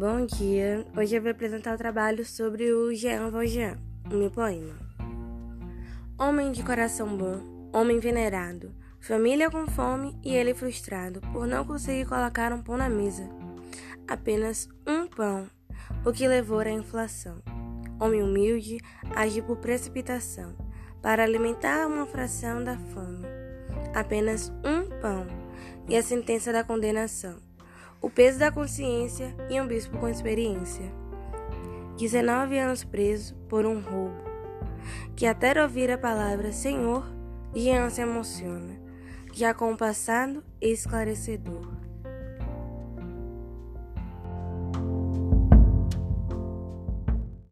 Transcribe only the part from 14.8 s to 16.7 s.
um pão, o que levou à